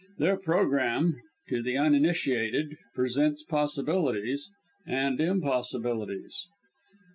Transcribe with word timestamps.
Their 0.17 0.35
programme 0.37 1.21
to 1.49 1.61
the 1.61 1.77
uninitiated 1.77 2.75
presents 2.95 3.43
possibilities 3.43 4.49
and 4.87 5.21
impossibilities." 5.21 6.47